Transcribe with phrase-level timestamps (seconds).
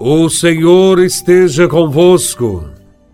[0.00, 2.70] O Senhor esteja convosco,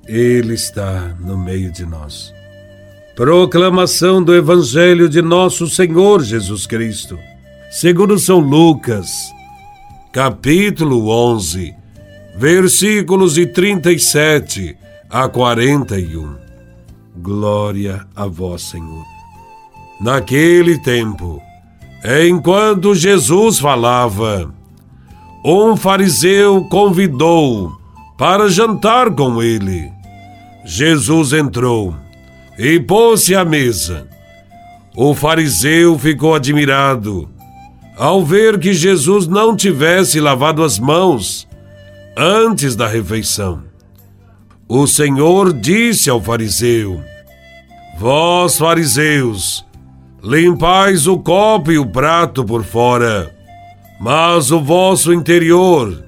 [0.07, 2.31] Ele está no meio de nós.
[3.17, 7.19] Proclamação do Evangelho de Nosso Senhor Jesus Cristo,
[7.71, 9.33] segundo São Lucas,
[10.13, 11.75] capítulo 11,
[12.37, 14.77] versículos de 37
[15.09, 16.37] a 41.
[17.17, 19.07] Glória a Vós, Senhor.
[19.99, 21.41] Naquele tempo,
[22.29, 24.54] enquanto Jesus falava,
[25.45, 27.77] um fariseu convidou
[28.17, 29.93] para jantar com ele.
[30.65, 31.95] Jesus entrou
[32.59, 34.09] e pôs-se à mesa.
[34.97, 37.29] O fariseu ficou admirado
[37.99, 41.47] ao ver que Jesus não tivesse lavado as mãos
[42.17, 43.65] antes da refeição.
[44.67, 47.03] O Senhor disse ao fariseu:
[47.99, 49.63] Vós, fariseus,
[50.23, 53.34] limpais o copo e o prato por fora
[54.05, 56.05] mas o vosso interior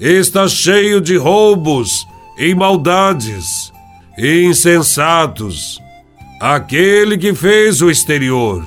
[0.00, 1.90] está cheio de roubos
[2.38, 3.70] e maldades,
[4.16, 5.78] e insensatos.
[6.40, 8.66] Aquele que fez o exterior,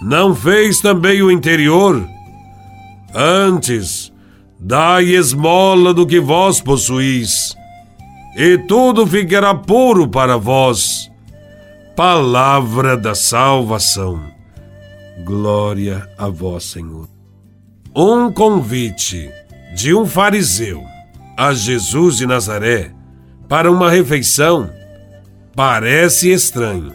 [0.00, 2.08] não fez também o interior?
[3.12, 4.12] Antes,
[4.60, 7.52] dai esmola do que vós possuís,
[8.36, 11.10] e tudo ficará puro para vós.
[11.96, 14.22] Palavra da salvação.
[15.24, 17.15] Glória a vós, Senhor.
[17.98, 19.30] Um convite
[19.74, 20.84] de um fariseu
[21.34, 22.90] a Jesus de Nazaré
[23.48, 24.68] para uma refeição
[25.54, 26.92] parece estranho.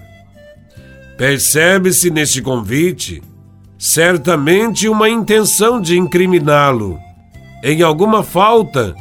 [1.18, 3.20] Percebe-se neste convite
[3.80, 7.00] certamente uma intenção de incriminá-lo
[7.64, 8.96] em alguma falta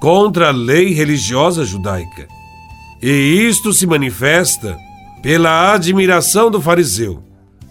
[0.00, 2.26] contra a lei religiosa judaica.
[3.02, 3.10] E
[3.46, 4.78] isto se manifesta
[5.22, 7.22] pela admiração do fariseu,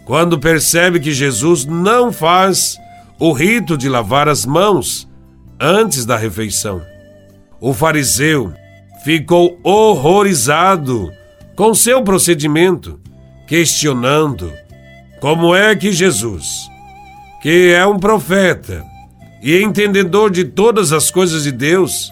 [0.06, 2.78] quando percebe que Jesus não faz
[3.20, 5.08] o rito de lavar as mãos
[5.60, 6.82] antes da refeição.
[7.60, 8.54] O fariseu
[9.04, 11.12] ficou horrorizado
[11.56, 13.00] com seu procedimento,
[13.48, 14.52] questionando
[15.20, 16.70] como é que Jesus,
[17.42, 18.84] que é um profeta
[19.42, 22.12] e entendedor de todas as coisas de Deus,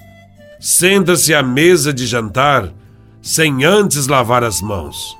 [0.60, 2.72] senta-se à mesa de jantar
[3.22, 5.18] sem antes lavar as mãos.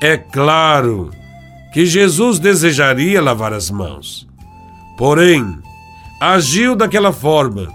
[0.00, 1.10] É claro
[1.72, 4.26] que Jesus desejaria lavar as mãos
[4.96, 5.58] Porém,
[6.20, 7.68] agiu daquela forma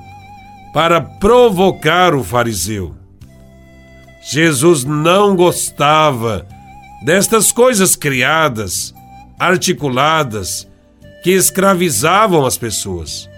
[0.74, 2.96] para provocar o fariseu.
[4.24, 6.48] Jesus não gostava
[7.04, 8.94] destas coisas criadas,
[9.40, 10.68] articuladas,
[11.24, 13.30] que escravizavam as pessoas.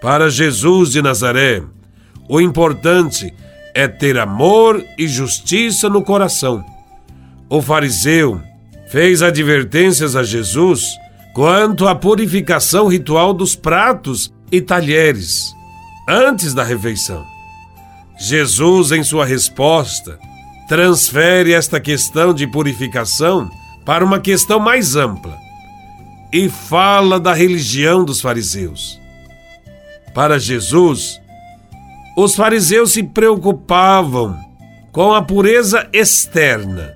[0.00, 1.62] Para Jesus de Nazaré,
[2.28, 3.32] o importante
[3.74, 6.64] é ter amor e justiça no coração.
[7.48, 8.40] O fariseu
[8.88, 10.96] fez advertências a Jesus
[11.34, 15.54] quanto à purificação ritual dos pratos e talheres
[16.08, 17.24] antes da refeição.
[18.18, 20.18] Jesus, em sua resposta,
[20.68, 23.50] transfere esta questão de purificação
[23.84, 25.36] para uma questão mais ampla
[26.32, 29.00] e fala da religião dos fariseus.
[30.14, 31.20] Para Jesus,
[32.16, 34.36] os fariseus se preocupavam
[34.92, 36.92] com a pureza externa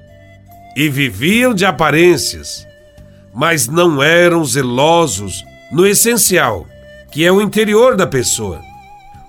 [0.76, 2.66] e viviam de aparências
[3.34, 6.66] mas não eram zelosos no essencial,
[7.10, 8.60] que é o interior da pessoa.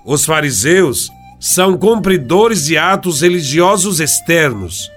[0.04, 4.90] Os fariseus são cumpridores de atos religiosos externos,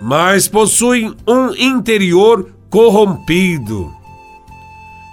[0.00, 3.92] mas possuem um interior corrompido.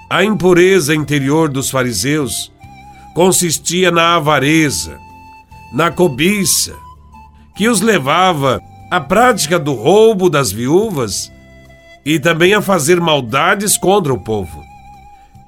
[0.10, 2.52] A impureza interior dos fariseus
[3.14, 4.98] consistia na avareza,
[5.74, 6.74] na cobiça,
[7.58, 11.30] que os levava à prática do roubo das viúvas
[12.08, 14.64] e também a fazer maldades contra o povo.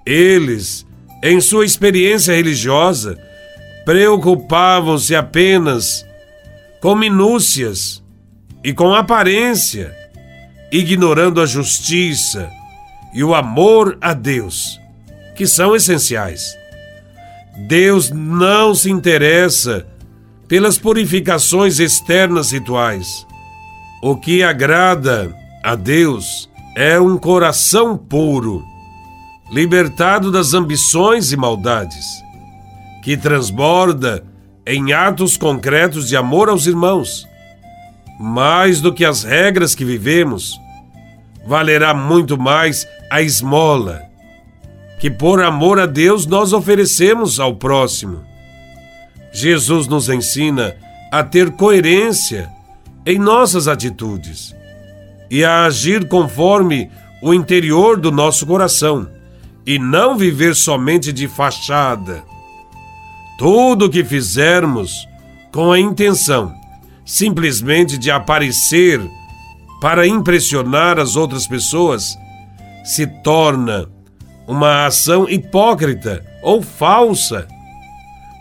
[0.06, 0.86] Eles,
[1.24, 3.18] em sua experiência religiosa,
[3.86, 6.06] preocupavam-se apenas
[6.82, 8.04] com minúcias
[8.62, 9.96] e com aparência,
[10.70, 12.50] ignorando a justiça
[13.14, 14.78] e o amor a Deus,
[15.38, 16.58] que são essenciais.
[17.70, 19.88] Deus não se interessa
[20.46, 23.26] pelas purificações externas rituais.
[24.04, 25.34] O que agrada
[25.64, 26.49] a Deus
[26.82, 28.64] é um coração puro,
[29.52, 32.06] libertado das ambições e maldades,
[33.04, 34.24] que transborda
[34.66, 37.28] em atos concretos de amor aos irmãos.
[38.18, 40.58] Mais do que as regras que vivemos,
[41.46, 44.02] valerá muito mais a esmola,
[45.02, 48.24] que por amor a Deus nós oferecemos ao próximo.
[49.34, 50.78] Jesus nos ensina
[51.12, 52.50] a ter coerência
[53.06, 54.58] em nossas atitudes
[55.30, 56.90] e a agir conforme
[57.22, 59.08] o interior do nosso coração
[59.66, 62.24] e não viver somente de fachada.
[63.38, 65.08] Tudo o que fizermos
[65.52, 66.54] com a intenção
[67.10, 69.02] simplesmente de aparecer
[69.82, 72.16] para impressionar as outras pessoas
[72.84, 73.90] se torna
[74.48, 77.48] uma ação hipócrita ou falsa.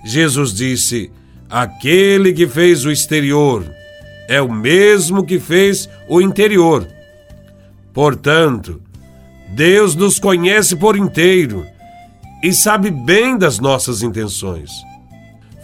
[0.04, 1.10] Jesus disse:
[1.48, 3.64] Aquele que fez o exterior
[4.28, 6.86] é o mesmo que fez o interior.
[7.94, 8.82] Portanto,
[9.48, 11.66] Deus nos conhece por inteiro
[12.42, 14.70] e sabe bem das nossas intenções.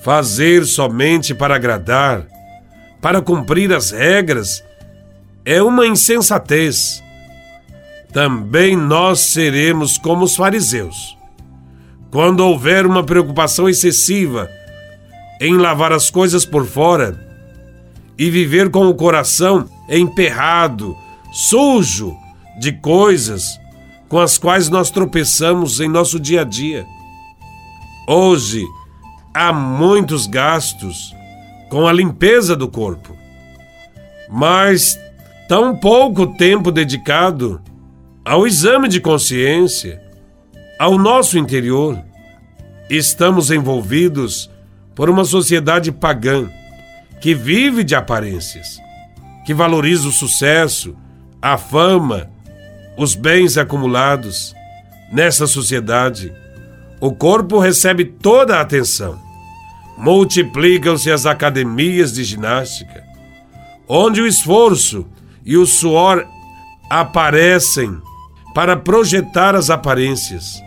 [0.02, 2.26] Fazer somente para agradar,
[3.00, 4.64] para cumprir as regras,
[5.44, 7.02] é uma insensatez.
[8.12, 11.16] Também nós seremos como os fariseus.
[12.10, 14.48] Quando houver uma preocupação excessiva
[15.40, 17.23] em lavar as coisas por fora
[18.18, 20.96] e viver com o coração emperrado,
[21.32, 22.16] sujo
[22.58, 23.58] de coisas
[24.08, 26.86] com as quais nós tropeçamos em nosso dia a dia.
[28.06, 28.64] Hoje,
[29.32, 31.14] há muitos gastos
[31.68, 33.16] com a limpeza do corpo,
[34.30, 34.98] mas
[35.48, 37.60] tão pouco tempo dedicado
[38.24, 40.00] ao exame de consciência,
[40.78, 42.00] ao nosso interior.
[42.88, 44.50] Estamos envolvidos
[44.94, 46.48] por uma sociedade pagã
[47.24, 48.78] que vive de aparências,
[49.46, 50.94] que valoriza o sucesso,
[51.40, 52.28] a fama,
[52.98, 54.54] os bens acumulados.
[55.10, 56.30] Nessa sociedade,
[57.00, 59.18] o corpo recebe toda a atenção.
[59.96, 63.02] Multiplicam-se as academias de ginástica,
[63.88, 65.06] onde o esforço
[65.46, 66.26] e o suor
[66.90, 68.02] aparecem
[68.54, 70.62] para projetar as aparências,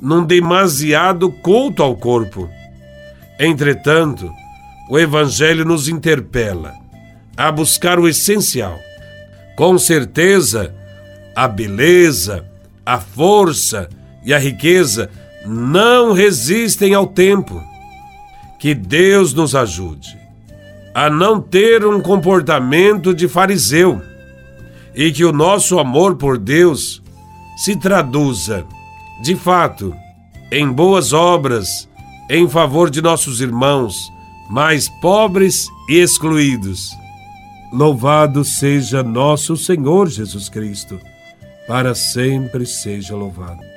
[0.00, 2.48] num demasiado culto ao corpo.
[3.38, 4.32] Entretanto,
[4.88, 6.72] o Evangelho nos interpela
[7.36, 8.78] a buscar o essencial.
[9.56, 10.74] Com certeza,
[11.34, 12.44] a beleza,
[12.84, 13.88] a força
[14.24, 15.10] e a riqueza
[15.46, 17.62] não resistem ao tempo.
[18.58, 20.24] Que Deus nos ajude
[20.94, 24.00] a não ter um comportamento de fariseu
[24.94, 27.02] e que o nosso amor por Deus
[27.56, 28.64] se traduza,
[29.20, 29.92] de fato,
[30.52, 31.88] em boas obras
[32.30, 34.10] em favor de nossos irmãos
[34.50, 36.90] mais pobres e excluídos.
[37.72, 41.00] Louvado seja nosso Senhor Jesus Cristo
[41.66, 43.73] para sempre seja louvado.